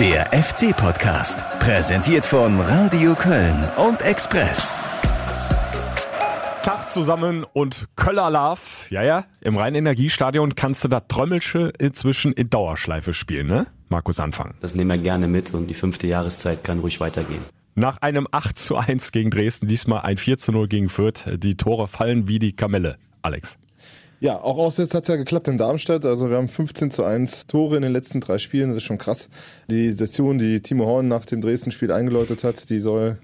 [0.00, 4.72] Der FC-Podcast, präsentiert von Radio Köln und Express.
[6.62, 8.60] Tag zusammen und Köller Love.
[8.88, 13.66] Ja, ja, im Rhein-Energiestadion kannst du da Trömmelsche inzwischen in Dauerschleife spielen, ne?
[13.90, 14.54] Markus Anfang.
[14.62, 17.44] Das nehmen wir gerne mit und die fünfte Jahreszeit kann ruhig weitergehen.
[17.74, 21.24] Nach einem 8 zu 1 gegen Dresden, diesmal ein 4 zu 0 gegen Fürth.
[21.36, 22.96] Die Tore fallen wie die Kamelle.
[23.20, 23.58] Alex.
[24.20, 26.04] Ja, auch auswärts hat es ja geklappt in Darmstadt.
[26.04, 28.68] Also wir haben 15 zu 1 Tore in den letzten drei Spielen.
[28.68, 29.30] Das ist schon krass.
[29.70, 33.18] Die Session, die Timo Horn nach dem Dresden-Spiel eingeläutet hat, die soll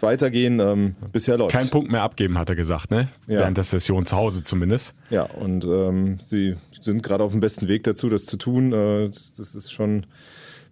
[0.00, 0.58] weitergehen.
[0.58, 3.08] Ähm, bisher läuft Kein Punkt mehr abgeben, hat er gesagt, ne?
[3.28, 3.38] Ja.
[3.38, 4.94] Während der Session zu Hause zumindest.
[5.10, 8.72] Ja, und ähm, sie sind gerade auf dem besten Weg dazu, das zu tun.
[8.72, 10.06] Äh, das ist schon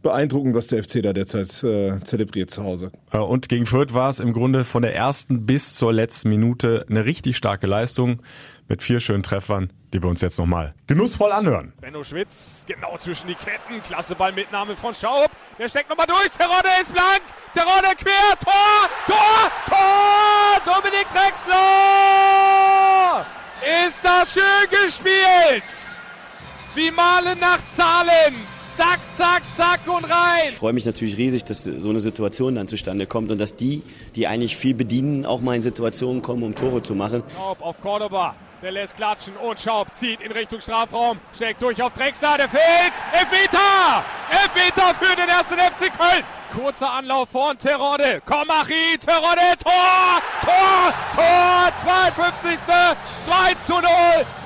[0.02, 2.90] beeindruckend, was der FC da derzeit äh, zelebriert zu Hause.
[3.12, 7.04] Und gegen Fürth war es im Grunde von der ersten bis zur letzten Minute eine
[7.04, 8.22] richtig starke Leistung
[8.68, 11.72] mit vier schönen Treffern, die wir uns jetzt nochmal genussvoll anhören.
[11.80, 13.82] Benno Schwitz, genau zwischen die Ketten.
[13.82, 15.30] Klasse Ballmitnahme von Schaub.
[15.58, 16.30] Der steckt nochmal durch.
[16.30, 17.22] Terodde ist blank.
[17.52, 18.38] Terodde quer.
[18.44, 18.88] Tor!
[19.06, 19.50] Tor!
[19.66, 20.60] Tor!
[20.64, 21.50] Dominik Drexler!
[23.86, 25.64] Ist das schön gespielt!
[26.74, 28.49] Wie malen nach Zahlen.
[28.80, 30.48] Zack, zack, zack und rein.
[30.48, 33.82] Ich freue mich natürlich riesig, dass so eine Situation dann zustande kommt und dass die,
[34.16, 37.22] die eigentlich viel bedienen, auch mal in Situationen kommen, um Tore zu machen.
[37.36, 38.34] Schaub auf Cordoba.
[38.62, 41.18] Der lässt klatschen und Schaub zieht in Richtung Strafraum.
[41.34, 42.38] Steckt durch auf Drexler.
[42.38, 42.94] Der fehlt.
[43.12, 44.02] Elfmeter!
[44.30, 46.24] Elfmeter für den ersten FC Köln.
[46.54, 48.22] Kurzer Anlauf von Terodde.
[48.24, 50.22] Komachi, Terodde, Tor!
[50.42, 50.94] Tor!
[51.14, 51.72] Tor!
[52.16, 52.58] 52.
[53.26, 53.82] 2 zu 0.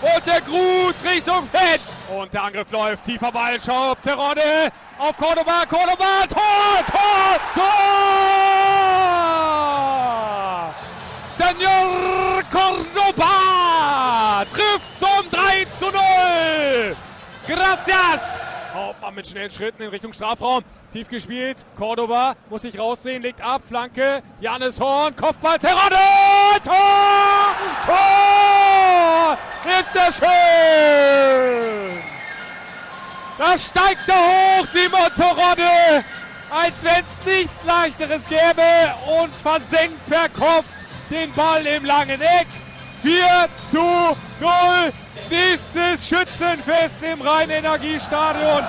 [0.02, 1.93] Und der Gruß Richtung Fetz.
[2.08, 3.04] Und der Angriff läuft.
[3.04, 3.58] Tiefer Ball.
[3.60, 5.64] Schaub, Terodde auf Cordoba.
[5.66, 6.26] Cordoba.
[6.28, 6.84] Tor!
[6.86, 7.40] Tor!
[7.54, 7.64] Tor!
[11.36, 16.96] Senor Cordoba trifft zum 3 zu 0.
[17.46, 18.43] Gracias.
[18.74, 20.64] Hauptmann mit schnellen Schritten in Richtung Strafraum.
[20.92, 21.64] Tief gespielt.
[21.76, 23.62] Cordoba muss sich raussehen, legt ab.
[23.66, 24.22] Flanke.
[24.40, 25.14] Janis Horn.
[25.14, 25.58] Kopfball.
[25.58, 25.96] Terodde.
[26.64, 27.54] Tor!
[27.86, 29.38] Tor!
[29.80, 32.02] Ist das schön!
[33.38, 36.04] Da steigt er hoch, Simon Terodde.
[36.50, 38.92] Als wenn es nichts leichteres gäbe.
[39.20, 40.66] Und versenkt per Kopf
[41.10, 42.48] den Ball im langen Eck.
[43.02, 44.92] 4 zu 0.
[45.30, 48.64] Nächstes Schützenfest im Rhein-Energiestadion.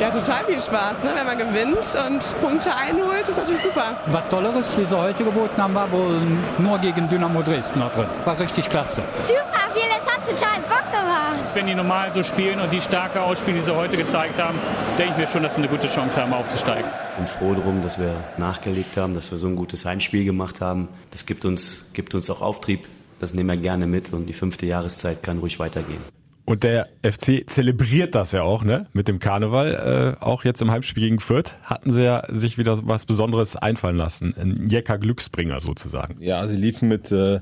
[0.00, 1.12] Ja, total viel Spaß, ne?
[1.14, 3.96] wenn man gewinnt und Punkte einholt, ist natürlich super.
[4.06, 6.20] Was Tolleres, wie sie heute geboten haben, war wohl
[6.58, 8.06] nur gegen Dynamo Dresden noch drin.
[8.24, 9.02] War richtig klasse.
[9.16, 11.54] Super viel, es hat total Bock gemacht.
[11.54, 14.58] Wenn die normal so spielen und die stärker ausspielen, die sie heute gezeigt haben,
[14.98, 16.90] denke ich mir schon, dass sie eine gute Chance haben, aufzusteigen.
[17.16, 20.88] bin froh darum, dass wir nachgelegt haben, dass wir so ein gutes Heimspiel gemacht haben.
[21.12, 22.88] Das gibt uns, gibt uns auch Auftrieb.
[23.24, 26.00] Das nehmen wir gerne mit und die fünfte Jahreszeit kann ruhig weitergehen.
[26.44, 28.86] Und der FC zelebriert das ja auch, ne?
[28.92, 30.16] Mit dem Karneval.
[30.20, 33.96] Äh, auch jetzt im Heimspiel gegen Fürth hatten sie ja sich wieder was Besonderes einfallen
[33.96, 34.34] lassen.
[34.38, 36.20] Ein Jecker Glücksbringer sozusagen.
[36.20, 37.40] Ja, sie liefen mit äh,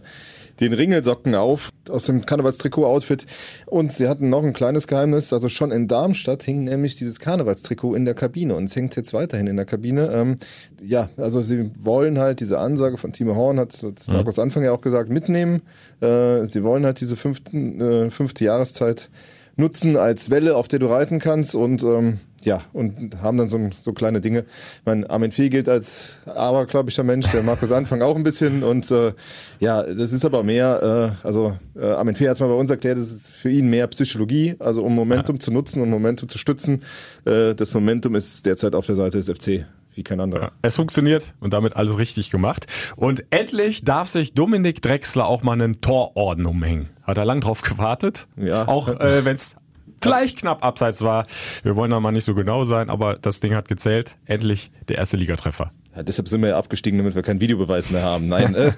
[0.60, 3.26] den Ringelsocken auf aus dem Karnevalstrikot-Outfit
[3.66, 5.32] und sie hatten noch ein kleines Geheimnis.
[5.32, 9.12] Also schon in Darmstadt hing nämlich dieses Karnevalstrikot in der Kabine und es hängt jetzt
[9.12, 10.10] weiterhin in der Kabine.
[10.12, 10.36] Ähm,
[10.82, 14.72] ja, also sie wollen halt diese Ansage von Timo Horn, hat, hat Markus Anfang ja
[14.72, 15.62] auch gesagt, mitnehmen.
[16.00, 19.10] Äh, sie wollen halt diese fünften, äh, fünfte Jahreszeit
[19.56, 23.70] nutzen als Welle, auf der du reiten kannst und ähm, ja, und haben dann so,
[23.76, 24.40] so kleine Dinge.
[24.40, 28.90] Ich meine, Armin Fee gilt als abergläubischer Mensch, der Markus Anfang auch ein bisschen und
[28.90, 29.12] äh,
[29.60, 32.70] ja, das ist aber mehr, äh, also äh, Armin Fee hat es mal bei uns
[32.70, 36.38] erklärt, das ist für ihn mehr Psychologie, also um Momentum zu nutzen und Momentum zu
[36.38, 36.82] stützen.
[37.24, 40.42] Äh, das Momentum ist derzeit auf der Seite des FC wie kein anderer.
[40.42, 42.66] Ja, es funktioniert und damit alles richtig gemacht.
[42.96, 46.88] Und endlich darf sich Dominik Drexler auch mal einen Tororden umhängen.
[47.02, 48.28] Hat er lang drauf gewartet.
[48.36, 48.68] Ja.
[48.68, 49.56] Auch äh, wenn es
[50.00, 51.26] vielleicht knapp abseits war.
[51.62, 54.16] Wir wollen da mal nicht so genau sein, aber das Ding hat gezählt.
[54.26, 55.72] Endlich der erste Ligatreffer.
[55.94, 58.28] Ja, deshalb sind wir ja abgestiegen, damit wir keinen Videobeweis mehr haben.
[58.28, 58.72] Nein, äh,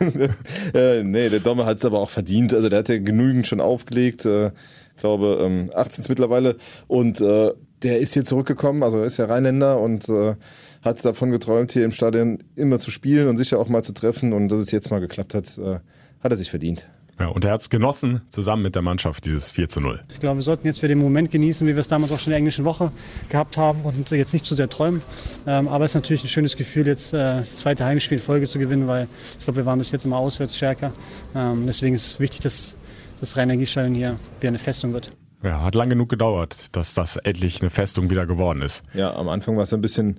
[0.98, 2.52] äh, nee, der Domme hat es aber auch verdient.
[2.52, 4.24] Also der hat ja genügend schon aufgelegt.
[4.24, 4.48] Äh,
[4.96, 6.56] ich glaube, ähm, 18 mittlerweile.
[6.88, 7.52] Und äh,
[7.82, 10.36] der ist hier zurückgekommen, also er ist ja Rheinländer und äh,
[10.82, 14.32] hat davon geträumt, hier im Stadion immer zu spielen und sicher auch mal zu treffen.
[14.32, 15.80] Und dass es jetzt mal geklappt hat, äh,
[16.20, 16.88] hat er sich verdient.
[17.18, 20.00] Ja, und er hat es genossen, zusammen mit der Mannschaft, dieses 4 zu 0.
[20.12, 22.26] Ich glaube, wir sollten jetzt für den Moment genießen, wie wir es damals auch schon
[22.26, 22.90] in der englischen Woche
[23.28, 25.00] gehabt haben und jetzt nicht zu sehr träumen.
[25.46, 28.48] Ähm, aber es ist natürlich ein schönes Gefühl, jetzt äh, das zweite Heimspiel in Folge
[28.48, 29.08] zu gewinnen, weil
[29.38, 30.92] ich glaube, wir waren bis jetzt immer auswärts stärker.
[31.34, 32.76] Ähm, deswegen ist es wichtig, dass
[33.20, 35.12] das Rhein-Energiestadion hier wieder eine Festung wird.
[35.42, 38.82] Ja, hat lang genug gedauert, dass das endlich eine Festung wieder geworden ist.
[38.94, 40.18] Ja, am Anfang war es ein bisschen,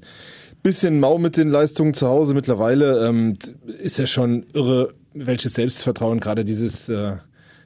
[0.62, 2.36] bisschen mau mit den Leistungen zu Hause.
[2.36, 3.38] Mittlerweile ähm,
[3.80, 6.94] ist ja schon irre, welches Selbstvertrauen gerade dieses, äh,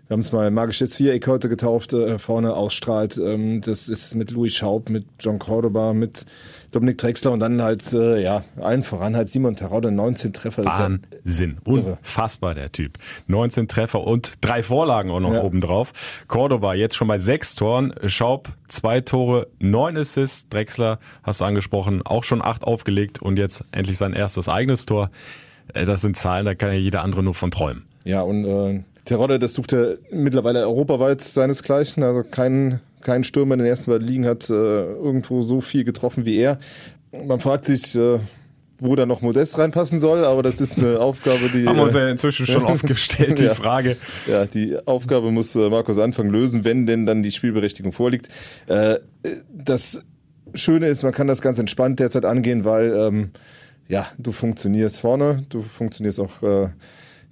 [0.07, 3.17] wir haben es mal magisches Viereck heute getauft, äh, vorne ausstrahlt.
[3.17, 6.25] Ähm, das ist mit Louis Schaub, mit John Cordoba, mit
[6.71, 10.65] Dominik Drexler und dann halt, äh, ja, allen voran halt Simon Terode, 19 Treffer.
[10.65, 11.57] Wahnsinn.
[11.65, 12.97] Ja Unfassbar, der Typ.
[13.27, 15.43] 19 Treffer und drei Vorlagen auch noch ja.
[15.43, 16.23] obendrauf.
[16.27, 17.93] Cordoba jetzt schon bei sechs Toren.
[18.05, 20.47] Schaub zwei Tore, neun Assists.
[20.49, 25.09] Drexler, hast du angesprochen, auch schon acht aufgelegt und jetzt endlich sein erstes eigenes Tor.
[25.73, 27.85] Äh, das sind Zahlen, da kann ja jeder andere nur von träumen.
[28.03, 32.03] Ja, und äh, Terodde, das sucht er mittlerweile europaweit seinesgleichen.
[32.03, 36.25] Also kein, kein Stürmer in den ersten beiden Ligen hat äh, irgendwo so viel getroffen
[36.25, 36.59] wie er.
[37.25, 38.19] Man fragt sich, äh,
[38.79, 41.65] wo da noch Modest reinpassen soll, aber das ist eine Aufgabe, die.
[41.65, 43.97] Haben wir uns ja inzwischen schon oft gestellt, die ja, Frage.
[44.27, 48.29] Ja, die Aufgabe muss äh, Markus Anfang lösen, wenn denn dann die Spielberechtigung vorliegt.
[48.67, 48.99] Äh,
[49.51, 50.01] das
[50.53, 53.31] Schöne ist, man kann das ganz entspannt derzeit angehen, weil ähm,
[53.89, 56.69] ja, du funktionierst vorne, du funktionierst auch äh,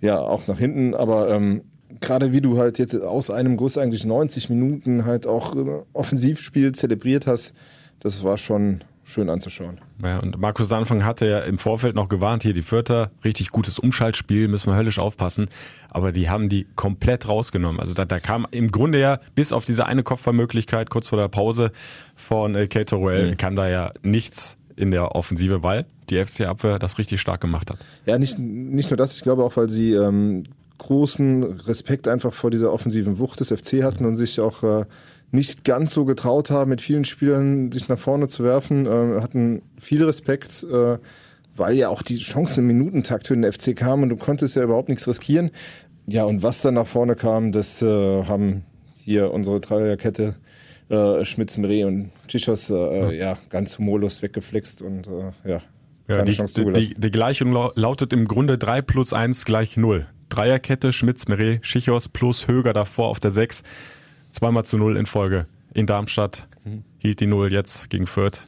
[0.01, 1.61] ja auch nach hinten, aber ähm,
[2.01, 6.73] gerade wie du halt jetzt aus einem Guss eigentlich 90 Minuten halt auch äh, Offensivspiel
[6.73, 7.53] zelebriert hast,
[7.99, 9.79] das war schon schön anzuschauen.
[10.03, 13.79] Ja, und Markus Anfang hatte ja im Vorfeld noch gewarnt, hier die Vierter, richtig gutes
[13.79, 15.47] Umschaltspiel, müssen wir höllisch aufpassen.
[15.89, 17.79] Aber die haben die komplett rausgenommen.
[17.79, 21.29] Also da, da kam im Grunde ja bis auf diese eine Kopfballmöglichkeit kurz vor der
[21.29, 21.71] Pause
[22.15, 23.37] von äh, Kate mhm.
[23.37, 27.77] kam da ja nichts in der Offensive, weil die FC-Abwehr das richtig stark gemacht hat.
[28.05, 30.43] Ja, nicht, nicht nur das, ich glaube auch, weil sie ähm,
[30.77, 34.85] großen Respekt einfach vor dieser offensiven Wucht des FC hatten und sich auch äh,
[35.31, 39.61] nicht ganz so getraut haben, mit vielen Spielern sich nach vorne zu werfen, äh, hatten
[39.79, 40.97] viel Respekt, äh,
[41.55, 44.63] weil ja auch die Chancen im Minutentakt für den FC kamen und du konntest ja
[44.63, 45.51] überhaupt nichts riskieren.
[46.05, 48.63] Ja, und was dann nach vorne kam, das äh, haben
[48.95, 50.35] hier unsere Dreierkette
[50.89, 53.11] äh, Schmitz, Mre und Chichos äh, ja.
[53.11, 53.37] ja.
[53.49, 55.61] ganz humorlos weggeflext und äh, ja,
[56.07, 56.37] ja, die,
[56.73, 60.07] die, die, Gleichung lautet im Grunde 3 plus 1 gleich 0.
[60.29, 63.63] Dreierkette, Schmitz, Meret, Schichos plus Höger davor auf der 6.
[64.29, 65.47] Zweimal zu 0 in Folge.
[65.73, 66.83] In Darmstadt mhm.
[66.97, 68.39] hielt die 0 jetzt gegen Fürth.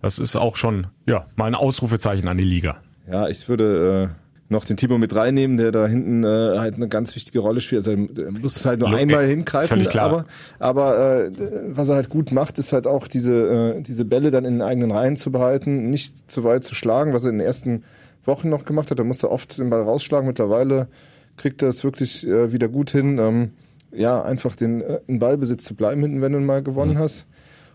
[0.00, 2.80] Das ist auch schon ja, mal ein Ausrufezeichen an die Liga.
[3.10, 6.88] Ja, ich würde äh, noch den Timo mit reinnehmen, der da hinten äh, halt eine
[6.88, 7.86] ganz wichtige Rolle spielt.
[7.86, 10.24] Also er muss halt nur einmal äh, hingreifen, aber
[10.58, 11.30] aber äh,
[11.68, 14.62] was er halt gut macht, ist halt auch diese äh, diese Bälle dann in den
[14.62, 17.84] eigenen Reihen zu behalten, nicht zu weit zu schlagen, was er in den ersten
[18.24, 18.98] Wochen noch gemacht hat.
[18.98, 20.26] Da musste er oft den Ball rausschlagen.
[20.26, 20.88] Mittlerweile
[21.36, 23.50] kriegt er es wirklich äh, wieder gut hin, ähm,
[23.92, 26.98] ja einfach den äh, in Ballbesitz zu bleiben hinten, wenn du mal gewonnen mhm.
[26.98, 27.26] hast.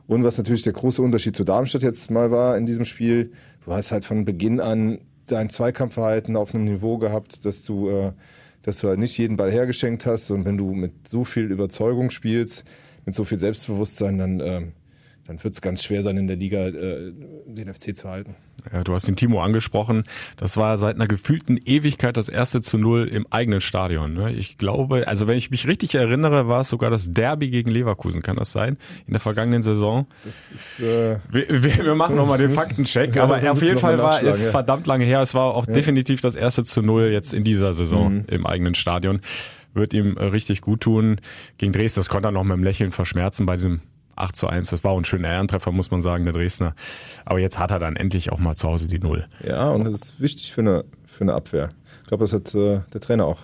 [0.08, 3.32] Und was natürlich der große Unterschied zu Darmstadt jetzt mal war in diesem Spiel,
[3.66, 8.12] du hast halt von Beginn an dein Zweikampfverhalten auf einem Niveau gehabt, dass du, äh,
[8.64, 10.32] dass du halt nicht jeden Ball hergeschenkt hast.
[10.32, 12.64] Und wenn du mit so viel Überzeugung spielst,
[13.06, 14.62] mit so viel Selbstbewusstsein, dann, äh,
[15.32, 17.14] dann wird es ganz schwer sein, in der Liga äh,
[17.46, 18.36] den FC zu halten.
[18.72, 20.04] Ja, du hast den Timo angesprochen.
[20.36, 24.14] Das war seit einer gefühlten Ewigkeit das erste zu Null im eigenen Stadion.
[24.14, 24.34] Ne?
[24.34, 28.22] Ich glaube, also wenn ich mich richtig erinnere, war es sogar das Derby gegen Leverkusen.
[28.22, 28.78] Kann das sein?
[29.08, 30.06] In der vergangenen Saison?
[30.26, 33.16] Ist, äh, wir, wir, machen nochmal den Faktencheck.
[33.22, 34.52] Ja, aber auf jeden Fall war es ja.
[34.52, 35.22] verdammt lange her.
[35.22, 35.74] Es war auch ja.
[35.74, 38.26] definitiv das erste zu Null jetzt in dieser Saison mhm.
[38.28, 39.22] im eigenen Stadion.
[39.74, 41.20] Wird ihm richtig gut tun.
[41.58, 43.82] Gegen Dresden, das konnte er noch mit dem Lächeln verschmerzen bei diesem
[44.22, 44.70] 8 zu 1.
[44.70, 46.76] Das war auch ein schöner Ehrentreffer, muss man sagen, der Dresdner.
[47.26, 49.28] Aber jetzt hat er dann endlich auch mal zu Hause die Null.
[49.46, 51.70] Ja, und das ist wichtig für eine, für eine Abwehr.
[52.04, 53.40] Ich glaube, das hat äh, der Trainer auch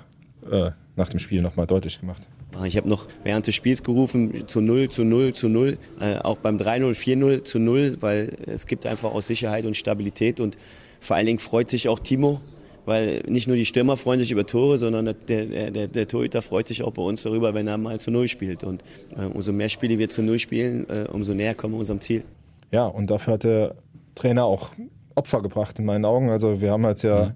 [0.49, 2.21] äh, nach dem Spiel nochmal deutlich gemacht.
[2.65, 5.77] Ich habe noch während des Spiels gerufen, zu 0, zu 0, zu 0.
[5.99, 10.39] Äh, auch beim 3-0, 4-0 zu 0, weil es gibt einfach auch Sicherheit und Stabilität.
[10.39, 10.57] Und
[10.99, 12.41] vor allen Dingen freut sich auch Timo,
[12.87, 16.69] weil nicht nur die Stürmer freuen sich über Tore, sondern der, der, der, Torhüter freut
[16.69, 18.63] sich auch bei uns darüber, wenn er mal zu Null spielt.
[18.63, 18.81] Und
[19.17, 22.23] äh, umso mehr Spiele wir zu Null spielen, äh, umso näher kommen wir unserem Ziel.
[22.71, 23.75] Ja, und dafür hat der
[24.15, 24.71] Trainer auch
[25.15, 26.29] Opfer gebracht in meinen Augen.
[26.29, 27.33] Also wir haben jetzt ja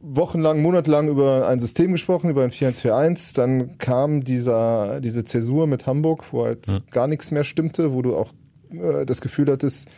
[0.00, 0.16] mhm.
[0.16, 3.36] wochenlang, monatelang über ein System gesprochen, über ein 4-1-4-1.
[3.36, 6.80] Dann kam dieser, diese Zäsur mit Hamburg, wo halt mhm.
[6.90, 8.32] gar nichts mehr stimmte, wo du auch
[8.72, 9.88] äh, das Gefühl hattest,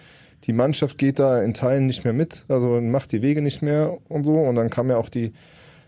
[0.45, 3.99] die Mannschaft geht da in Teilen nicht mehr mit, also macht die Wege nicht mehr
[4.09, 4.35] und so.
[4.35, 5.33] Und dann kam ja auch die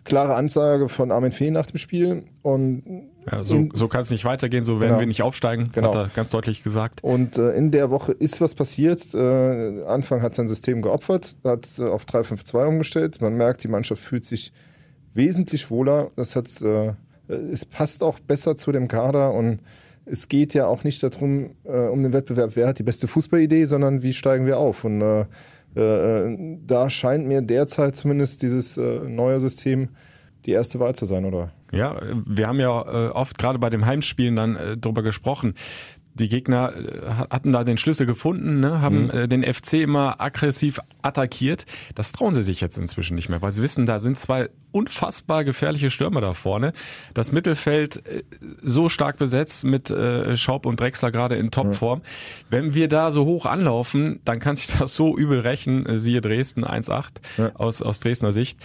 [0.04, 2.24] klare Ansage von Armin Fee nach dem Spiel.
[2.42, 2.82] Und
[3.30, 5.00] ja, so, so kann es nicht weitergehen, so werden genau.
[5.00, 5.88] wir nicht aufsteigen, genau.
[5.88, 7.02] hat er ganz deutlich gesagt.
[7.04, 9.14] Und äh, in der Woche ist was passiert.
[9.14, 13.20] Äh, Anfang hat sein System geopfert, hat äh, auf 3-5-2 umgestellt.
[13.20, 14.52] Man merkt, die Mannschaft fühlt sich
[15.14, 16.10] wesentlich wohler.
[16.16, 16.94] Das hat, äh,
[17.28, 19.60] es passt auch besser zu dem Kader und
[20.04, 23.66] es geht ja auch nicht darum, äh, um den Wettbewerb, wer hat die beste Fußballidee,
[23.66, 24.84] sondern wie steigen wir auf.
[24.84, 25.26] Und äh,
[25.74, 29.90] äh, da scheint mir derzeit zumindest dieses äh, neue System
[30.44, 31.52] die erste Wahl zu sein, oder?
[31.72, 35.54] Ja, wir haben ja äh, oft gerade bei dem Heimspielen dann äh, drüber gesprochen
[36.14, 39.10] die Gegner äh, hatten da den Schlüssel gefunden, ne, haben Mhm.
[39.10, 41.64] äh, den FC immer aggressiv attackiert.
[41.94, 45.44] Das trauen sie sich jetzt inzwischen nicht mehr, weil sie wissen, da sind zwei unfassbar
[45.44, 46.72] gefährliche Stürmer da vorne.
[47.14, 48.22] Das Mittelfeld äh,
[48.62, 52.02] so stark besetzt mit äh, Schaub und Drexler gerade in Topform.
[52.50, 56.64] Wenn wir da so hoch anlaufen, dann kann sich das so übel rächen, siehe Dresden
[56.64, 58.58] 1-8 aus, aus Dresdner Sicht.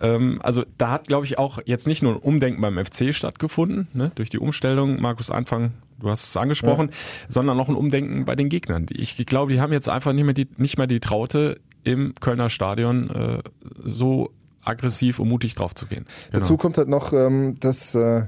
[0.00, 3.86] Ähm, also da hat, glaube ich, auch jetzt nicht nur ein Umdenken beim FC stattgefunden,
[3.92, 6.90] ne, durch die Umstellung, Markus Anfang, du hast es angesprochen,
[7.28, 8.86] sondern auch ein Umdenken bei den Gegnern.
[8.90, 12.50] Ich glaube, die haben jetzt einfach nicht mehr die, nicht mehr die Traute, im Kölner
[12.50, 13.42] Stadion äh,
[13.84, 14.30] so
[14.62, 16.06] aggressiv und mutig drauf zu gehen.
[16.30, 16.40] Genau.
[16.40, 18.22] Dazu kommt halt noch, ähm, dass, äh,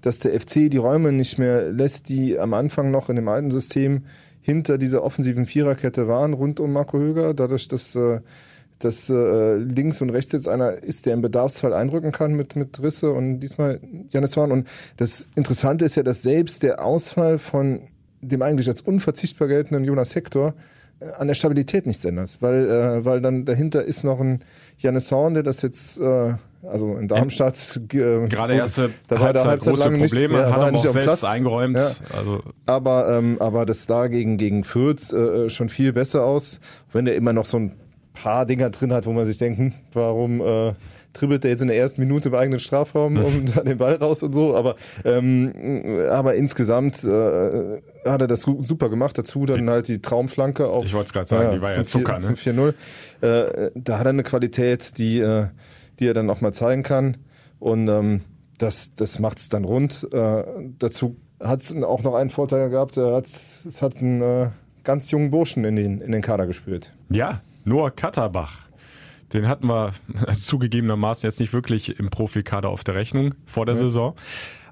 [0.00, 3.50] dass der FC die Räume nicht mehr lässt, die am Anfang noch in dem alten
[3.50, 4.06] System
[4.40, 8.20] hinter dieser offensiven Viererkette waren, rund um Marco Höger, dadurch, dass, äh,
[8.78, 12.80] dass äh, links und rechts jetzt einer ist, der im Bedarfsfall einrücken kann mit, mit
[12.82, 13.80] Risse und diesmal
[14.10, 14.52] Janis Horn.
[14.52, 17.88] Und das Interessante ist ja, dass selbst der Ausfall von
[18.20, 20.54] dem eigentlich als unverzichtbar geltenden Jonas Hector
[21.00, 24.40] äh, an der Stabilität nichts ändert, weil, äh, weil dann dahinter ist noch ein
[24.78, 29.44] Janis Horn, der das jetzt, äh, also in Darmstadt, äh, Gerade erste da war der
[29.44, 31.24] Halbzeit große lang nicht, Probleme, ja, hat nicht auch selbst Platz.
[31.24, 31.76] eingeräumt.
[31.76, 31.90] Ja.
[32.16, 36.60] Also Aber, ähm, aber das da gegen, gegen Fürth äh, schon viel besser aus,
[36.92, 37.76] wenn er immer noch so ein
[38.22, 40.74] paar Dinger drin hat, wo man sich denkt, hm, warum äh,
[41.12, 44.22] dribbelt der jetzt in der ersten Minute im eigenen Strafraum und dann den Ball raus
[44.22, 44.54] und so.
[44.56, 45.52] Aber, ähm,
[46.10, 49.16] aber insgesamt äh, hat er das su- super gemacht.
[49.18, 50.84] Dazu dann halt die Traumflanke auf.
[50.84, 52.72] Ich wollte es gerade sagen, die war ja zum Zucker, vier- ne?
[52.72, 52.72] Zum
[53.22, 53.66] 4-0.
[53.66, 55.46] Äh, da hat er eine Qualität, die, äh,
[55.98, 57.16] die er dann auch mal zeigen kann.
[57.58, 58.20] Und ähm,
[58.58, 60.06] das, das macht es dann rund.
[60.12, 60.44] Äh,
[60.78, 62.96] dazu hat es auch noch einen Vorteil gehabt.
[62.96, 64.50] Er hat, es hat einen äh,
[64.84, 66.92] ganz jungen Burschen in den, in den Kader gespürt.
[67.10, 68.68] Ja, Noah Katterbach.
[69.32, 69.92] Den hatten wir
[70.32, 74.14] zugegebenermaßen jetzt nicht wirklich im Profikader auf der Rechnung vor der Saison.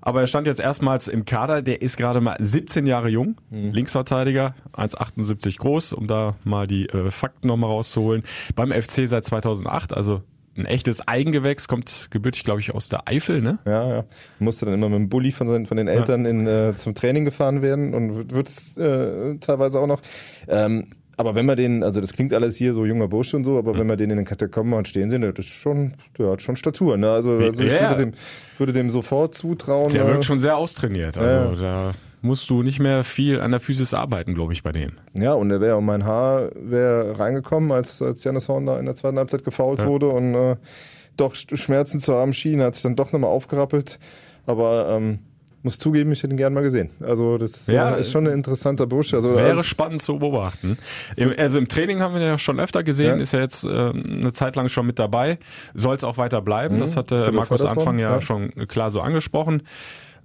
[0.00, 1.62] Aber er stand jetzt erstmals im Kader.
[1.62, 7.11] Der ist gerade mal 17 Jahre jung, Linksverteidiger, 1,78 groß, um da mal die äh,
[7.11, 8.23] Fakten nochmal rauszuholen.
[8.55, 10.23] Beim FC seit 2008, also
[10.57, 13.59] ein echtes Eigengewächs, kommt gebürtig, glaube ich, aus der Eifel, ne?
[13.67, 14.05] Ja, ja.
[14.38, 17.25] Musste dann immer mit dem Bulli von, seinen, von den Eltern in, äh, zum Training
[17.25, 20.00] gefahren werden und wird es äh, teilweise auch noch.
[20.49, 23.58] Ähm, aber wenn man den, also das klingt alles hier so junger Bursche und so,
[23.58, 26.42] aber wenn man den in den Katakomben mal stehen sehen, das ist schon, der hat
[26.42, 26.96] schon Statur.
[26.96, 27.11] Ne?
[27.11, 28.12] Also, also ich würde dem,
[28.58, 29.92] würde dem sofort zutrauen.
[29.92, 31.16] Der äh, wirkt schon sehr austrainiert.
[31.18, 31.92] Also da
[32.23, 34.92] musst du nicht mehr viel an der Physis arbeiten, glaube ich, bei dem.
[35.14, 38.85] Ja, und er wäre um mein Haar wäre reingekommen, als, als Janis Horn da in
[38.87, 39.87] der zweiten Halbzeit gefoult Ja.
[39.87, 40.56] wurde und äh,
[41.16, 43.99] doch Sch- Schmerzen zu haben schien, hat sich dann doch nochmal aufgerappelt.
[44.44, 45.20] Aber ähm,
[45.62, 46.90] muss zugeben, ich hätte ihn gern mal gesehen.
[47.00, 49.16] Also das Ja, äh, ist schon ein interessanter Bursche.
[49.16, 50.78] Also, Wäre also, spannend zu beobachten.
[51.16, 53.22] Im, also im Training haben wir ihn ja schon öfter gesehen, Ja.
[53.22, 55.38] ist ja jetzt äh, eine Zeit lang schon mit dabei.
[55.75, 56.76] Soll es auch weiter bleiben.
[56.76, 58.20] Mhm, Das hatte ja Markus Anfang ja, ja.
[58.20, 59.62] schon klar so angesprochen.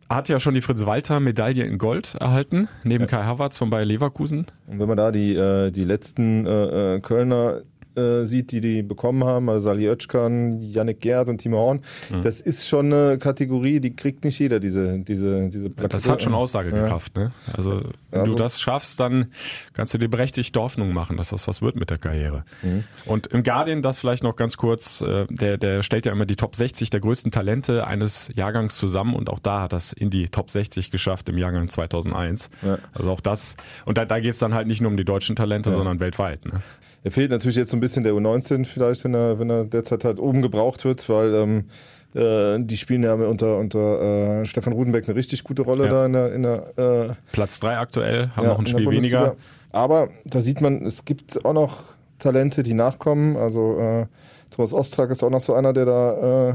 [0.09, 4.45] Hat ja schon die Fritz-Walter-Medaille in Gold erhalten, neben Kai Havertz von Bayer Leverkusen.
[4.67, 7.61] und wenn man da die, äh, die letzten äh, äh, Kölner
[7.95, 12.21] äh, sieht, die die bekommen haben, also Sali Özcan, Yannick Gerd und Timo Horn, Mhm.
[12.23, 16.11] das ist schon eine Kategorie, die kriegt nicht jeder, diese, diese, diese Das Plakette.
[16.11, 17.15] hat schon Aussagekraft.
[17.17, 17.31] Ne?
[17.53, 17.81] Also
[18.11, 19.27] wenn Also- du das schaffst, dann
[19.73, 22.43] kannst du dir berechtigte Hoffnung machen, dass das was wird mit der Karriere.
[22.61, 22.83] Mhm.
[23.05, 26.35] Und im Guardian, das vielleicht noch ganz kurz, äh, der, der stellt ja immer die
[26.35, 30.29] Top 60 der größten Talente eines Jahrgangs zusammen und auch da hat das in die
[30.29, 32.49] Top 60 geschafft im Jahrgang 2001.
[32.61, 32.77] Ja.
[32.93, 33.55] Also auch das.
[33.85, 36.45] Und da, da geht es dann halt nicht nur um die deutschen Talente, sondern weltweit.
[36.45, 36.61] Ne?
[37.03, 40.03] Er fehlt natürlich jetzt so ein bisschen der U19 vielleicht, wenn er, wenn er derzeit
[40.03, 41.65] halt oben gebraucht wird, weil ähm,
[42.13, 45.91] äh, die spielen ja unter, unter äh, Stefan Rudenbeck eine richtig gute Rolle Ja.
[45.91, 49.35] da in der, in der äh, Platz 3 aktuell, haben ja, noch ein Spiel weniger.
[49.71, 51.83] Aber da sieht man, es gibt auch noch
[52.19, 53.37] Talente, die nachkommen.
[53.37, 54.05] Also äh,
[54.51, 56.53] Thomas Ostrak ist auch noch so einer, der da, äh,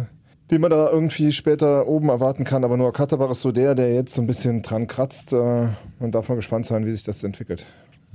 [0.51, 2.63] den man da irgendwie später oben erwarten kann.
[2.63, 5.33] Aber Noah Katterbach ist so der, der jetzt so ein bisschen dran kratzt.
[5.33, 7.67] Äh, man darf mal gespannt sein, wie sich das entwickelt.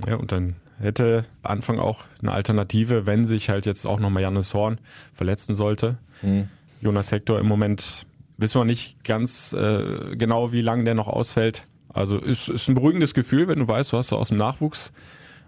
[0.06, 4.52] Ja, und dann hätte Anfang auch eine Alternative, wenn sich halt jetzt auch nochmal Jannis
[4.54, 4.78] Horn
[5.14, 5.96] verletzen sollte.
[6.80, 8.06] Jonas Hector im Moment
[8.38, 11.62] wissen wir nicht ganz äh, genau, wie lange der noch ausfällt.
[11.92, 14.92] Also ist, ist ein beruhigendes Gefühl, wenn du weißt, du hast so aus dem Nachwuchs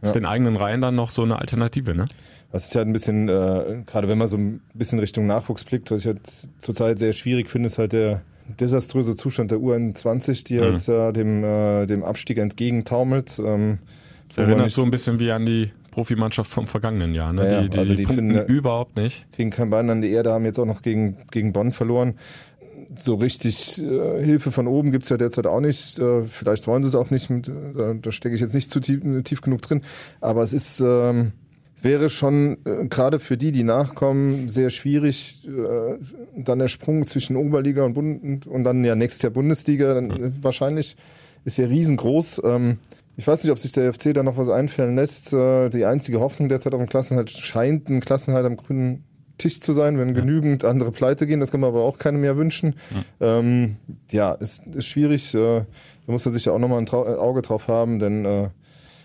[0.03, 2.05] aus den eigenen Reihen dann noch so eine Alternative, ne?
[2.53, 5.91] Was ich halt ein bisschen, äh, gerade wenn man so ein bisschen Richtung Nachwuchs blickt,
[5.91, 6.21] was ich halt
[6.59, 8.21] zurzeit sehr schwierig finde, ist halt der
[8.61, 10.61] desaströse Zustand der UN20, die Mhm.
[10.61, 13.41] halt äh, dem, äh, dem Abstieg entgegentaumelt.
[13.43, 13.79] Ähm,
[14.29, 17.51] Das erinnert so ein bisschen wie an die Profimannschaft vom vergangenen Jahr, ne?
[17.51, 19.27] Ja, die die, also die punkten finden- überhaupt nicht.
[19.53, 22.15] kein Bein an die Erde, haben jetzt auch noch gegen, gegen Bonn verloren.
[22.97, 25.99] So richtig äh, Hilfe von oben gibt's ja derzeit auch nicht.
[25.99, 27.31] Äh, vielleicht wollen sie es auch nicht.
[27.31, 29.83] Mit, äh, da, stecke ich jetzt nicht zu tief, tief genug drin.
[30.21, 31.33] Aber es ist, ähm,
[31.77, 35.47] es wäre schon äh, gerade für die, die nachkommen, sehr schwierig.
[35.49, 35.99] Äh,
[36.37, 40.31] dann der Sprung zwischen Oberliga und, Bund und dann ja nächstes Jahr Bundesliga dann, äh,
[40.43, 40.97] wahrscheinlich
[41.45, 42.43] ist ja riesengroß.
[42.45, 42.79] Ähm,
[43.17, 45.33] ich weiß nicht, ob sich der FC da noch was einfallen lässt.
[45.33, 49.05] Äh, die einzige Hoffnung derzeit auf dem Klassenhalt scheint ein Klassenhalt am grünen
[49.39, 50.15] Tisch zu sein, wenn ja.
[50.15, 51.41] genügend andere pleite gehen.
[51.41, 52.75] Das kann man aber auch keinem mehr wünschen.
[53.21, 53.77] Ja, ähm,
[54.11, 55.35] ja ist, ist schwierig.
[55.35, 55.65] Äh,
[56.07, 58.49] da muss er sich ja auch nochmal ein Trau Auge drauf haben, denn äh,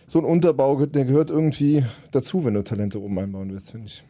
[0.07, 4.03] so ein Unterbau, der gehört irgendwie dazu, wenn du Talente oben einbauen willst, finde ich.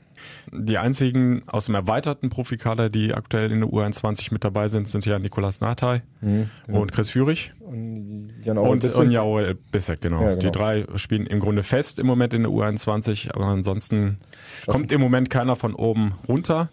[0.51, 5.05] Die einzigen aus dem erweiterten Profikader, die aktuell in der U21 mit dabei sind, sind
[5.05, 6.81] ja Nikolas Nathai mhm, genau.
[6.81, 7.53] und Chris Führig.
[7.59, 8.99] Und Jan und, Bissek.
[8.99, 10.21] und Jaoel Bissek, genau.
[10.21, 10.39] Ja, genau.
[10.39, 14.17] Die drei spielen im Grunde fest im Moment in der U21, aber ansonsten
[14.59, 14.71] Schaffen.
[14.71, 16.69] kommt im Moment keiner von oben runter.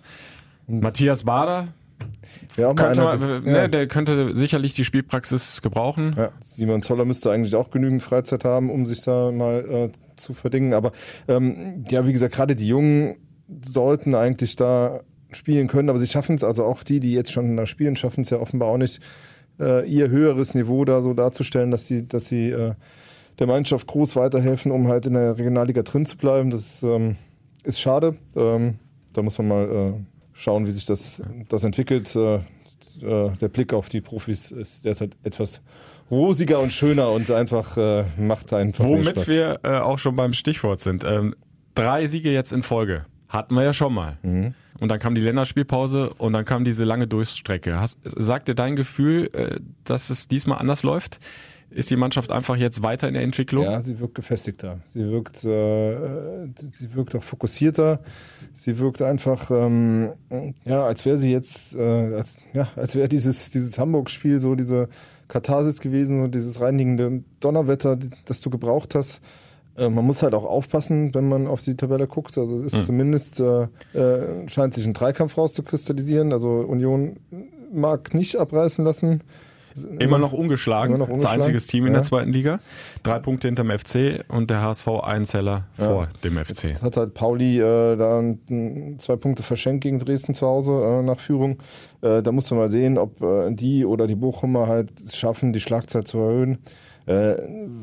[0.66, 1.68] Und Matthias Bader,
[2.56, 3.52] ja, könnte man, ja.
[3.52, 6.14] ne, der könnte sicherlich die Spielpraxis gebrauchen.
[6.16, 6.30] Ja.
[6.40, 10.72] Simon Zoller müsste eigentlich auch genügend Freizeit haben, um sich da mal äh, zu verdingen.
[10.72, 10.92] Aber
[11.28, 13.16] ähm, ja, wie gesagt, gerade die Jungen
[13.64, 15.00] sollten eigentlich da
[15.32, 18.22] spielen können, aber sie schaffen es, also auch die, die jetzt schon da spielen, schaffen
[18.22, 19.00] es ja offenbar auch nicht,
[19.60, 22.74] äh, ihr höheres Niveau da so darzustellen, dass sie, dass sie äh,
[23.38, 26.50] der Mannschaft groß weiterhelfen, um halt in der Regionalliga drin zu bleiben.
[26.50, 27.16] Das ähm,
[27.64, 28.16] ist schade.
[28.34, 28.78] Ähm,
[29.12, 29.92] da muss man mal äh,
[30.32, 32.14] schauen, wie sich das, das entwickelt.
[32.16, 35.62] Äh, äh, der Blick auf die Profis ist derzeit etwas
[36.10, 41.04] rosiger und schöner und einfach äh, macht einfach Womit wir auch schon beim Stichwort sind.
[41.04, 41.34] Ähm,
[41.74, 43.06] drei Siege jetzt in Folge.
[43.28, 44.18] Hatten wir ja schon mal.
[44.22, 44.54] Mhm.
[44.78, 47.80] Und dann kam die Länderspielpause und dann kam diese lange Durchstrecke.
[47.80, 51.18] Hast, sagt dir dein Gefühl, äh, dass es diesmal anders läuft?
[51.68, 53.64] Ist die Mannschaft einfach jetzt weiter in der Entwicklung?
[53.64, 54.78] Ja, sie wirkt gefestigter.
[54.86, 58.00] Sie wirkt, äh, sie wirkt auch fokussierter.
[58.54, 60.12] Sie wirkt einfach, ähm,
[60.64, 64.88] ja, als wäre sie jetzt, äh, als, ja, als wäre dieses, dieses Hamburg-Spiel so diese
[65.26, 69.20] Katharsis gewesen, so dieses reinigende Donnerwetter, das du gebraucht hast.
[69.76, 72.36] Äh, man muss halt auch aufpassen, wenn man auf die Tabelle guckt.
[72.38, 72.84] Also es ist mhm.
[72.84, 76.32] zumindest, äh, äh, scheint sich ein Dreikampf rauszukristallisieren.
[76.32, 77.16] Also Union
[77.72, 79.22] mag nicht abreißen lassen.
[79.98, 80.94] Immer noch ungeschlagen.
[80.94, 81.38] Immer noch ungeschlagen.
[81.38, 81.98] Das einziges Team in ja.
[81.98, 82.60] der zweiten Liga.
[83.02, 85.84] Drei Punkte hinterm FC und der HSV ein Zeller ja.
[85.84, 86.64] vor dem FC.
[86.64, 88.22] Jetzt hat halt Pauli äh, da
[88.96, 91.58] zwei Punkte verschenkt gegen Dresden zu Hause äh, nach Führung.
[92.00, 95.60] Äh, da muss man mal sehen, ob äh, die oder die Bochumer halt schaffen, die
[95.60, 96.58] Schlagzeit zu erhöhen.
[97.04, 97.36] Äh,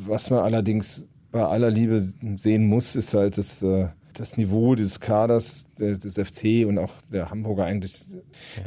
[0.07, 4.99] was man allerdings bei aller Liebe sehen muss, ist halt das, äh, das Niveau des
[4.99, 7.93] Kaders des FC und auch der Hamburger eigentlich.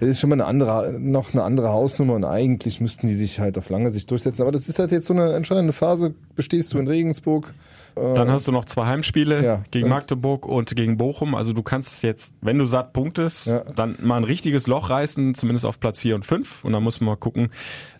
[0.00, 3.40] Das ist schon mal eine andere, noch eine andere Hausnummer und eigentlich müssten die sich
[3.40, 4.42] halt auf lange Sicht durchsetzen.
[4.42, 6.14] Aber das ist halt jetzt so eine entscheidende Phase.
[6.34, 7.52] Bestehst du in Regensburg?
[7.96, 11.34] Dann hast du noch zwei Heimspiele ja, gegen Magdeburg und gegen Bochum.
[11.34, 13.64] Also du kannst jetzt, wenn du satt punktest, ja.
[13.74, 16.62] dann mal ein richtiges Loch reißen, zumindest auf Platz 4 und 5.
[16.62, 17.48] Und dann muss man mal gucken,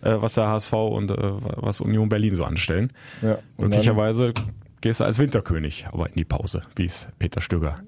[0.03, 2.93] äh, was der HSV und äh, was Union Berlin so anstellen.
[3.23, 4.33] Ja, Möglicherweise
[4.81, 7.79] gehst du als Winterkönig aber in die Pause, wie es Peter Stöger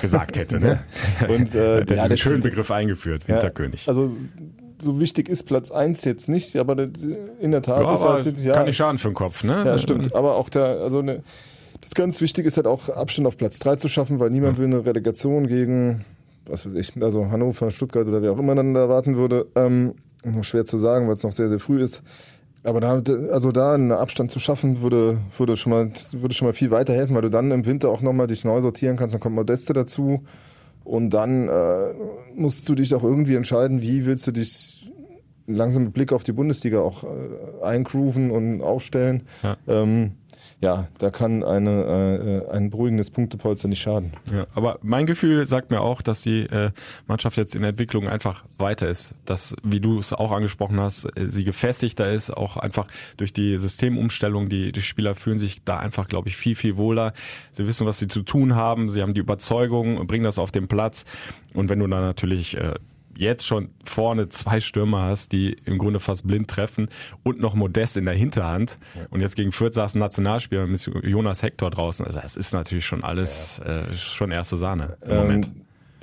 [0.00, 0.60] gesagt hätte.
[0.60, 0.80] Ne?
[1.28, 3.88] und äh, der hat ja, schönen Begriff eingeführt, Winterkönig.
[3.88, 4.10] also
[4.80, 6.76] so wichtig ist Platz 1 jetzt nicht, aber
[7.40, 9.62] in der Tat ja, ist halt, ja, kann nicht schaden für den Kopf, ne?
[9.64, 10.14] Ja, stimmt.
[10.14, 11.22] Aber auch der, also ne,
[11.80, 14.64] das ganz Wichtige ist halt auch Abstand auf Platz 3 zu schaffen, weil niemand ja.
[14.64, 16.04] will eine Relegation gegen,
[16.46, 19.46] was weiß ich, also Hannover, Stuttgart oder wer auch immer dann da erwarten würde.
[19.54, 19.94] Ähm,
[20.42, 22.02] schwer zu sagen, weil es noch sehr, sehr früh ist.
[22.66, 23.00] Aber da,
[23.30, 27.14] also da einen Abstand zu schaffen, würde, würde, schon mal, würde schon mal viel weiterhelfen,
[27.14, 29.14] weil du dann im Winter auch nochmal dich neu sortieren kannst.
[29.14, 30.24] Dann kommt Modeste dazu.
[30.82, 31.94] Und dann äh,
[32.34, 34.92] musst du dich auch irgendwie entscheiden, wie willst du dich
[35.46, 39.22] langsam mit Blick auf die Bundesliga auch äh, eingrooven und aufstellen.
[39.44, 39.56] Ja.
[39.68, 40.12] Ähm,
[40.62, 44.12] ja, da kann eine, äh, ein beruhigendes Punktepolster nicht schaden.
[44.32, 46.70] Ja, aber mein Gefühl sagt mir auch, dass die äh,
[47.06, 49.14] Mannschaft jetzt in der Entwicklung einfach weiter ist.
[49.26, 52.86] Dass, wie du es auch angesprochen hast, äh, sie gefestigter ist, auch einfach
[53.18, 54.48] durch die Systemumstellung.
[54.48, 57.12] Die, die Spieler fühlen sich da einfach, glaube ich, viel, viel wohler.
[57.52, 58.88] Sie wissen, was sie zu tun haben.
[58.88, 61.04] Sie haben die Überzeugung, bringen das auf den Platz.
[61.52, 62.74] Und wenn du dann natürlich äh,
[63.16, 66.88] jetzt schon vorne zwei Stürmer hast, die im Grunde fast blind treffen
[67.22, 68.78] und noch Modest in der Hinterhand
[69.10, 72.06] und jetzt gegen Fürth saß ein Nationalspieler mit Jonas Hector draußen.
[72.06, 73.80] Also das ist natürlich schon alles ja.
[73.80, 75.50] äh, schon erste Sahne im ähm, Moment.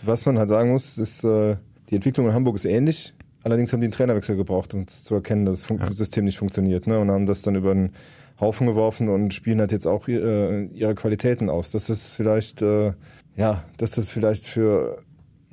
[0.04, 1.58] Was man halt sagen muss, ist, äh,
[1.90, 3.14] die Entwicklung in Hamburg ist ähnlich.
[3.44, 5.92] Allerdings haben die einen Trainerwechsel gebraucht, um zu erkennen, dass das ja.
[5.92, 6.88] System nicht funktioniert.
[6.88, 7.00] Ne?
[7.00, 7.92] Und haben das dann über den
[8.40, 11.72] Haufen geworfen und spielen halt jetzt auch äh, ihre Qualitäten aus.
[11.72, 12.94] Das ist vielleicht, äh,
[13.36, 15.00] ja, dass das vielleicht für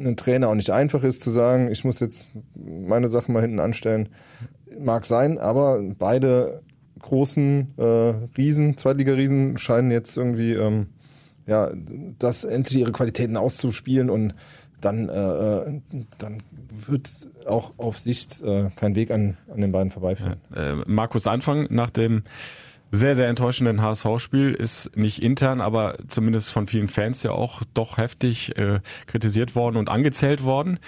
[0.00, 3.60] einen Trainer auch nicht einfach ist zu sagen, ich muss jetzt meine Sachen mal hinten
[3.60, 4.08] anstellen.
[4.78, 6.62] Mag sein, aber beide
[7.00, 7.82] großen äh,
[8.36, 10.86] Riesen, Zweitliga-Riesen, scheinen jetzt irgendwie ähm,
[11.46, 11.70] ja,
[12.18, 14.34] das endlich ihre Qualitäten auszuspielen und
[14.80, 15.80] dann, äh, äh
[16.18, 16.42] dann
[16.86, 17.08] wird
[17.46, 20.36] auch auf Sicht äh, kein Weg an, an den beiden vorbeiführen.
[20.54, 22.22] Ja, äh, Markus Anfang nach dem
[22.90, 27.96] sehr, sehr enttäuschenden HSV-Spiel ist nicht intern, aber zumindest von vielen Fans ja auch doch
[27.98, 30.78] heftig äh, kritisiert worden und angezählt worden.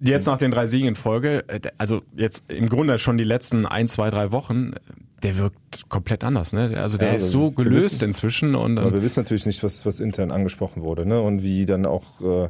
[0.00, 3.66] Jetzt nach den drei Siegen in Folge, äh, also jetzt im Grunde schon die letzten
[3.66, 4.72] ein, zwei, drei Wochen,
[5.22, 6.52] der wirkt komplett anders.
[6.54, 6.72] Ne?
[6.80, 9.46] Also der Ja, ist aber so gelöst wissen- inzwischen und Aber ähm, wir wissen natürlich
[9.46, 11.20] nicht, was, was intern angesprochen wurde, ne?
[11.20, 12.48] Und wie dann auch, äh,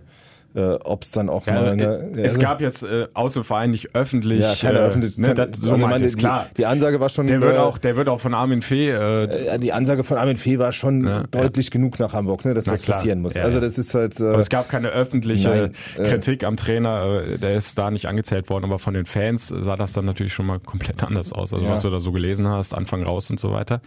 [0.55, 1.67] äh, ob es dann auch ja, mal.
[1.69, 4.41] äh, Ne, es also- gab jetzt äh, aus dem Verein nicht öffentlich.
[4.43, 5.21] ja, keine äh, öffentliche.
[5.21, 6.47] ne, keine, das, so also meine, ich, klar.
[6.51, 7.27] Die, die Ansage war schon.
[7.27, 8.91] Der wird äh, auch, der wird auch von Armin Fee.
[8.91, 12.55] Äh, äh, die Ansage von Armin Fee war schon Ja, deutlich genug nach Hamburg, ne,
[12.55, 12.97] dass Na was klar.
[12.97, 13.35] passieren muss.
[13.35, 13.65] Ja, also ja.
[13.65, 14.19] das ist halt.
[14.19, 17.23] Äh, aber es gab keine öffentliche Nein, äh, Kritik am Trainer.
[17.27, 20.33] äh, Der ist da nicht angezählt worden, aber von den Fans sah das dann natürlich
[20.35, 21.55] schon mal komplett anders aus.
[21.55, 21.73] Also Ja.
[21.73, 23.81] was du da so gelesen hast, Anfang raus und so weiter.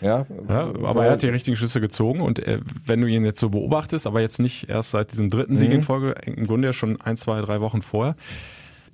[0.00, 3.40] Ja, Ja, aber er hat die richtigen Schlüsse gezogen und äh, wenn du ihn jetzt
[3.40, 5.74] so beobachtest, aber jetzt nicht erst seit diesem dritten Sieg Mhm.
[5.76, 8.16] in Folge, im Grunde ja schon ein, zwei, drei Wochen vorher,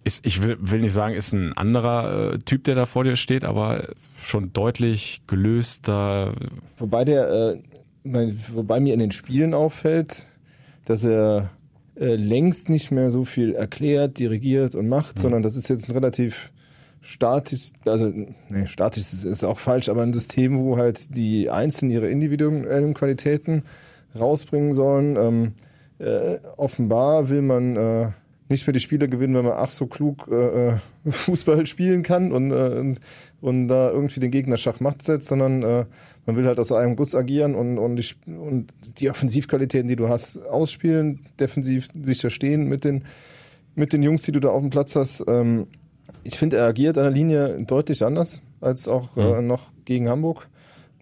[0.04, 3.16] ist, ich will, will nicht sagen, ist ein anderer äh, Typ, der da vor dir
[3.16, 3.88] steht, aber
[4.20, 6.32] schon deutlich gelöster.
[6.78, 7.58] Wobei der, äh,
[8.04, 10.26] mein, wobei mir in den Spielen auffällt,
[10.84, 11.50] dass er
[11.98, 15.92] äh, längst nicht mehr so viel erklärt, dirigiert und macht, sondern das ist jetzt ein
[15.92, 16.52] relativ
[17.00, 18.12] statisch, also
[18.48, 22.94] nee, statisch ist, ist auch falsch, aber ein System, wo halt die Einzelnen ihre individuellen
[22.94, 23.62] Qualitäten
[24.18, 25.16] rausbringen sollen.
[25.16, 25.52] Ähm,
[25.98, 28.10] äh, offenbar will man äh,
[28.48, 30.76] nicht mehr die Spiele gewinnen, wenn man ach so klug äh, äh,
[31.10, 32.98] Fußball spielen kann und, äh, und,
[33.40, 35.86] und da irgendwie den Gegner Schachmatt setzt, sondern äh,
[36.26, 40.08] man will halt aus einem Guss agieren und, und, die, und die Offensivqualitäten, die du
[40.08, 43.04] hast, ausspielen, defensiv sicher stehen mit den,
[43.74, 45.24] mit den Jungs, die du da auf dem Platz hast.
[45.26, 45.66] Ähm,
[46.22, 50.48] ich finde, er agiert an der Linie deutlich anders als auch äh, noch gegen Hamburg.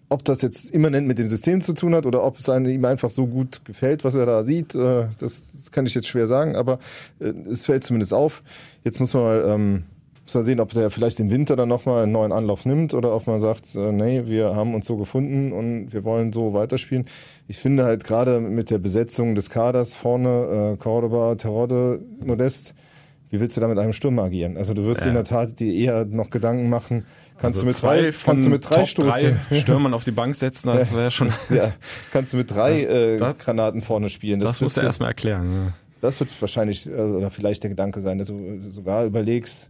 [0.07, 2.85] Ob das jetzt immanent mit dem System zu tun hat oder ob es einem, ihm
[2.85, 6.27] einfach so gut gefällt, was er da sieht, äh, das, das kann ich jetzt schwer
[6.27, 6.79] sagen, aber
[7.19, 8.43] äh, es fällt zumindest auf.
[8.83, 9.83] Jetzt muss man mal, ähm,
[10.23, 13.15] muss man sehen, ob der vielleicht im Winter dann nochmal einen neuen Anlauf nimmt oder
[13.15, 17.05] ob man sagt, äh, nee, wir haben uns so gefunden und wir wollen so weiterspielen.
[17.47, 22.75] Ich finde halt gerade mit der Besetzung des Kaders vorne, äh, Cordoba, Terodde, Modest,
[23.35, 24.57] wie willst du da mit einem Sturm agieren?
[24.57, 25.07] Also du wirst Ja.
[25.07, 27.05] in der Tat dir eher noch Gedanken machen,
[27.37, 30.35] kannst Also du mit zwei drei, kannst du mit drei drei Stürmern auf die Bank
[30.35, 31.31] setzen, das wäre schon.
[31.49, 31.73] ja,
[32.11, 34.39] kannst du mit drei Das- äh, das- Granaten vorne spielen.
[34.39, 35.51] Das, musst du erstmal erklären.
[35.53, 35.73] Ja.
[36.01, 39.69] Das wird wahrscheinlich äh, oder vielleicht der Gedanke sein, dass du sogar überlegst,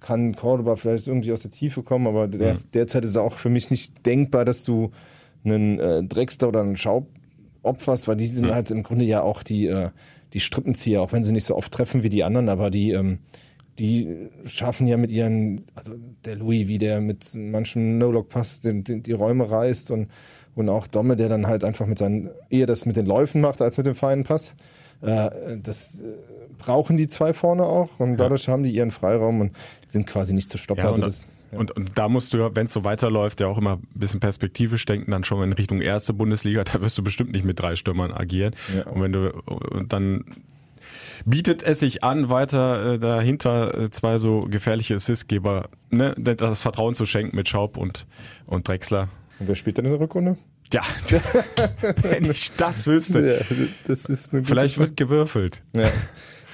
[0.00, 3.48] kann Cordoba vielleicht irgendwie aus der Tiefe kommen, aber der, derzeit ist es auch für
[3.48, 4.90] mich nicht denkbar, dass du
[5.44, 7.08] einen äh, Drexler oder einen Schaub
[7.62, 9.88] opferst, weil die sind halt im Grunde ja auch die, äh,
[10.34, 13.20] die Strippenzieher, auch wenn sie nicht so oft treffen wie die anderen, aber die, ähm,
[13.78, 15.94] die schaffen ja mit ihren, also
[16.24, 20.08] der Louis, wie der mit manchem No-Lock-Pass die Räume reißt und,
[20.54, 23.62] und auch Domme, der dann halt einfach mit seinen, eher das mit den Läufen macht
[23.62, 24.54] als mit dem feinen Pass.
[25.00, 26.02] Äh, das äh,
[26.58, 29.52] brauchen die zwei vorne auch und dadurch haben die ihren Freiraum und
[29.86, 30.84] sind quasi nicht zu stoppen.
[30.84, 33.58] Ja, also und, das, und, und da musst du, wenn es so weiterläuft, ja auch
[33.58, 37.32] immer ein bisschen perspektivisch denken, dann schon in Richtung erste Bundesliga, da wirst du bestimmt
[37.32, 38.54] nicht mit drei Stürmern agieren.
[38.76, 38.86] Ja.
[38.90, 40.24] Und wenn du und dann
[41.24, 46.94] bietet es sich an, weiter äh, dahinter äh, zwei so gefährliche Assistgeber, ne, das Vertrauen
[46.94, 48.06] zu schenken mit Schaub und,
[48.46, 49.08] und Drexler.
[49.38, 50.36] und wer spielt dann in der Rückrunde?
[50.72, 50.82] Ja,
[52.02, 53.20] wenn ich das wüsste.
[53.20, 54.88] Ja, das ist eine gute Vielleicht Frage.
[54.88, 55.62] wird gewürfelt.
[55.72, 55.88] Ja,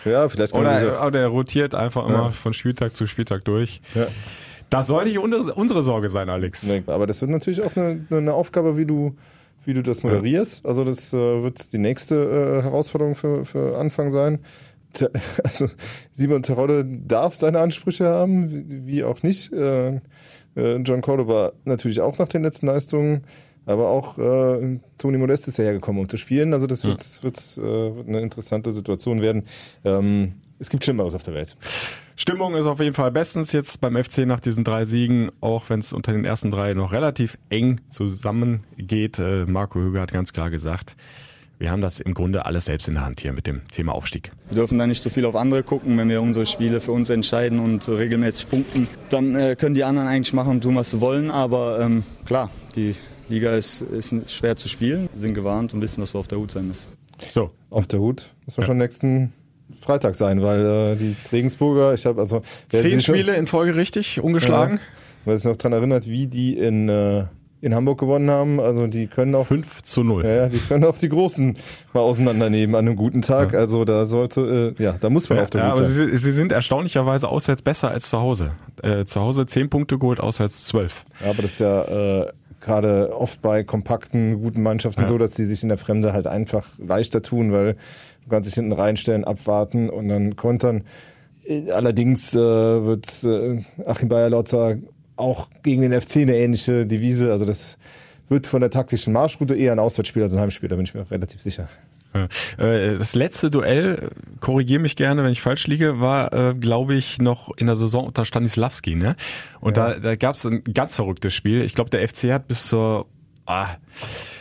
[0.04, 2.30] ja vielleicht kann Oder, auch- oder er rotiert einfach immer Ja.
[2.30, 3.80] von Spieltag zu Spieltag durch.
[3.94, 4.08] Ja.
[4.70, 6.62] Das soll nicht unsere, Sorge sein, Alex.
[6.62, 9.16] Nee, aber das wird natürlich auch eine, eine Aufgabe, wie du,
[9.64, 10.64] wie du das moderierst.
[10.64, 12.14] Also das äh, wird die nächste
[12.61, 14.38] äh, Herausforderung für, für Anfang sein.
[14.92, 15.11] Te-
[15.44, 15.66] Also
[16.12, 19.52] Simon Terodde darf seine Ansprüche haben, wie, wie auch nicht.
[19.52, 19.96] Äh,
[20.56, 23.22] äh, John Cordoba natürlich auch nach den letzten Leistungen.
[23.66, 26.53] Aber auch äh, Toni Modest ist ja hergekommen, um zu spielen.
[26.53, 29.44] Also das wird, wird, äh, wird eine interessante Situation werden.
[29.85, 31.57] Ähm, es gibt Schlimmeres auf der Welt.
[32.16, 35.81] Stimmung ist auf jeden Fall bestens jetzt beim FC nach diesen drei Siegen, auch wenn
[35.81, 39.18] es unter den ersten drei noch relativ eng zusammengeht.
[39.18, 40.96] Äh, Marco Höger hat ganz klar gesagt,
[41.61, 44.33] wir haben das im Grunde alles selbst in der Hand hier mit dem Thema Aufstieg.
[44.49, 45.96] Wir dürfen da nicht so viel auf andere gucken.
[45.99, 50.09] Wenn wir unsere Spiele für uns entscheiden und regelmäßig punkten, dann äh, können die anderen
[50.09, 51.31] eigentlich machen und tun, was sie wollen.
[51.31, 52.96] Aber ähm, klar, die
[53.30, 55.08] Liga ist, ist schwer zu spielen.
[55.12, 56.92] Wir sind gewarnt und wissen, dass wir auf der Hut sein müssen.
[57.30, 59.32] So, Auf der Hut muss man schon nächsten
[59.80, 64.76] Freitag sein, weil äh, die Regensburger, ich habe also zehn Spiele in Folge richtig, ungeschlagen.
[64.76, 64.80] Ja,
[65.26, 67.24] wer sich noch daran erinnert, wie die in, äh,
[67.60, 70.24] in Hamburg gewonnen haben, also die können auch 5 zu 0.
[70.24, 71.56] ja, ja, die können auch die Großen
[71.92, 73.52] mal auseinandernehmen an einem guten Tag.
[73.54, 76.08] Also da sollte, äh, ja, da muss man Ja, auf der ja, Hut aber sein.
[76.08, 78.52] sie, sie sind erstaunlicherweise auswärts besser als zu Hause.
[78.82, 81.04] Äh, zu Hause 10 Punkte geholt, auswärts 12.
[81.22, 81.82] Ja, aber das ist ja
[82.22, 85.07] äh, gerade oft bei kompakten, guten Mannschaften Ja.
[85.09, 87.75] so, dass die sich in der Fremde halt einfach leichter tun, weil
[88.25, 90.85] du kannst dich hinten reinstellen, abwarten und dann kontern.
[91.46, 94.77] Äh, Allerdings äh, wird äh, Achim Bayerlotzer
[95.16, 97.33] auch gegen den FC eine ähnliche Devise.
[97.33, 97.77] Also das
[98.29, 101.11] wird von der taktischen Marschroute eher ein Auswärtsspiel als ein Heimspiel, da bin ich mir
[101.11, 101.68] relativ sicher.
[102.12, 107.18] Äh, Das letzte Duell, korrigiere mich gerne, wenn ich falsch liege, war, äh, glaube ich,
[107.18, 108.96] noch in der Saison unter Stanislavski.
[108.96, 109.16] Ne?
[109.61, 109.90] Und Ja.
[109.94, 111.62] da, da gab es ein ganz verrücktes Spiel.
[111.62, 113.07] Ich glaube, der FC hat bis zur,
[113.46, 113.68] ah,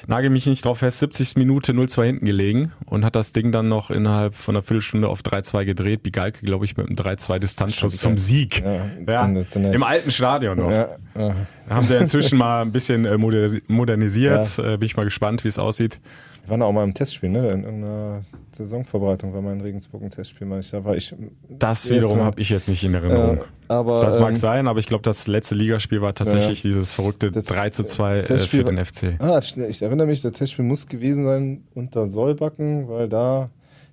[0.10, 1.38] nagel mich nicht drauf fest, 70.
[1.38, 5.22] Minute 0-2 hinten gelegen und hat das Ding dann noch innerhalb von einer Viertelstunde auf
[5.22, 6.04] 3-2 gedreht.
[6.04, 8.62] Bigalke, glaube ich, mit einem 3-2 Distanzschuss zum Sieg.
[8.65, 9.72] Ja, Ja.
[9.72, 10.72] Im alten Stadion noch.
[10.72, 11.36] Ja, ja.
[11.69, 14.58] Haben sie inzwischen mal ein bisschen äh, moderni- modernisiert.
[14.60, 16.00] Äh, Bin ich mal gespannt, wie es aussieht.
[16.45, 17.48] Wir waren auch mal im Testspiel, ne?
[17.50, 20.72] In einer Saisonvorbereitung war mal in Regensburg ein Testspiel, meine ich.
[20.72, 21.13] Da war ich.
[21.48, 23.38] Das wiederum habe ich jetzt nicht in Erinnerung.
[23.38, 26.91] Äh, aber, das mag ähm, sein, aber ich glaube, das letzte Ligaspiel war tatsächlich dieses
[26.91, 29.22] verrückte 3 zu 2 äh, Testspiel für den FC.
[29.22, 33.50] Ah, ich, ich erinnere mich, das Testspiel muss gewesen sein unter Sollbacken, weil da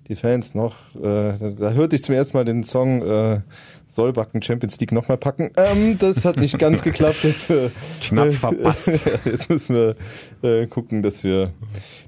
[0.07, 3.41] die Fans noch, äh, da, da hörte ich zum ersten Mal den Song äh,
[3.87, 5.51] Sollbacken Champions League nochmal packen.
[5.57, 7.23] Ähm, das hat nicht ganz geklappt.
[7.23, 9.05] Jetzt, äh, Knapp verpasst.
[9.25, 9.95] Jetzt müssen wir
[10.43, 11.51] äh, gucken, dass wir,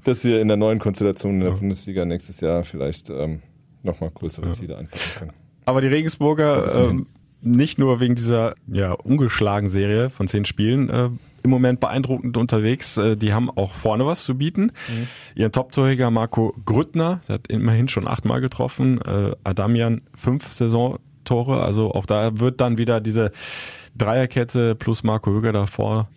[0.04, 3.42] dass wir in der neuen Konstellation in der Bundesliga nächstes Jahr vielleicht ähm,
[3.82, 5.32] nochmal größere Ziele anpacken können.
[5.66, 7.06] Aber die Regensburger, ähm,
[7.42, 11.10] nicht nur wegen dieser ja, ungeschlagen Serie von zehn Spielen, äh,
[11.42, 12.96] im Moment beeindruckend unterwegs.
[12.96, 14.72] Äh, die haben auch vorne was zu bieten.
[15.34, 19.00] Ihren Top-Torjäger Marco Grüttner, der hat immerhin schon achtmal getroffen.
[19.02, 21.62] Äh, Adamian fünf Saisontore.
[21.62, 23.32] Also auch da wird dann wieder diese
[23.96, 26.08] Dreierkette plus Marco Höger davor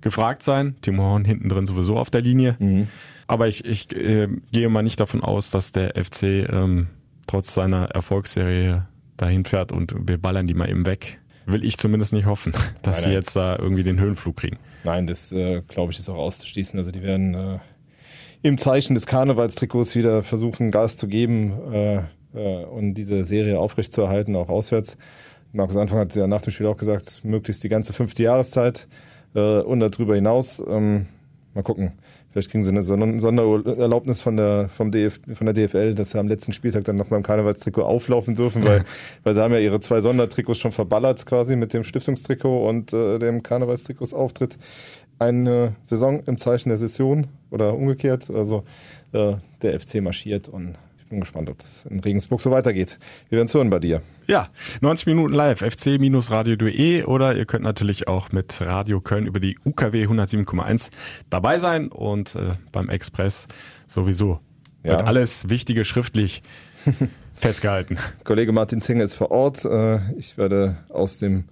[0.00, 0.76] gefragt sein.
[0.82, 2.56] Timo Horn hinten drin sowieso auf der Linie.
[3.26, 6.88] Aber ich, ich äh, gehe mal nicht davon aus, dass der FC ähm,
[7.26, 11.20] trotz seiner Erfolgsserie dahin fährt und wir ballern die mal eben weg.
[11.46, 12.52] Will ich zumindest nicht hoffen,
[12.82, 13.12] dass Nein, sie nein.
[13.12, 14.58] jetzt da irgendwie den Höhenflug kriegen.
[14.84, 16.78] Nein, das äh, glaube ich ist auch auszuschließen.
[16.78, 17.58] Also die werden äh,
[18.42, 22.02] im Zeichen des Karnevalstrikots wieder versuchen, Gas zu geben äh,
[22.34, 24.96] äh, und diese Serie aufrechtzuerhalten, auch auswärts.
[25.52, 28.88] Markus Anfang hat ja nach dem Spiel auch gesagt, möglichst die ganze fünfte Jahreszeit
[29.34, 30.62] äh, und darüber hinaus.
[30.66, 31.06] Ähm,
[31.54, 31.92] mal gucken.
[32.32, 36.18] Vielleicht kriegen sie eine Sonder- Sondererlaubnis von der, vom DF, von der DFL, dass sie
[36.18, 38.84] am letzten Spieltag dann noch beim Karnevalstrikot auflaufen dürfen, weil,
[39.22, 43.18] weil sie haben ja ihre zwei Sondertrikots schon verballert quasi mit dem Stiftungstrikot und äh,
[43.18, 44.58] dem Karnevalstrikotsauftritt.
[45.18, 48.30] Eine Saison im Zeichen der Session oder umgekehrt.
[48.30, 48.64] Also
[49.12, 50.74] äh, der FC marschiert und
[51.12, 52.98] bin gespannt, ob das in Regensburg so weitergeht.
[53.28, 54.00] Wir werden es hören bei dir.
[54.26, 54.48] Ja,
[54.80, 60.06] 90 Minuten live, fc-radio.de oder ihr könnt natürlich auch mit Radio Köln über die UKW
[60.06, 60.88] 107,1
[61.28, 63.46] dabei sein und äh, beim Express
[63.86, 64.40] sowieso.
[64.84, 64.92] Ja.
[64.92, 66.42] Wird alles Wichtige schriftlich
[67.34, 67.98] festgehalten.
[68.24, 69.64] Kollege Martin Zinger ist vor Ort.
[69.66, 71.44] Äh, Ich werde aus dem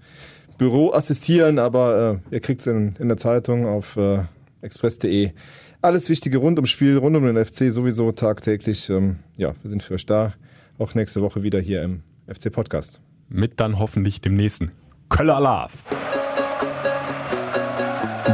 [0.56, 4.20] Büro assistieren, aber äh, ihr kriegt es in, in der Zeitung auf äh,
[4.62, 5.32] express.de.
[5.82, 8.90] Alles Wichtige rund ums Spiel, rund um den FC sowieso tagtäglich.
[8.90, 10.34] Ähm, Ja, wir sind für euch da.
[10.78, 13.00] Auch nächste Woche wieder hier im FC Podcast.
[13.28, 14.72] Mit dann hoffentlich dem nächsten
[15.08, 15.70] Köller Love.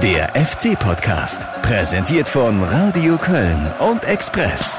[0.02, 4.76] Der FC-Podcast, präsentiert von Radio Köln und Express.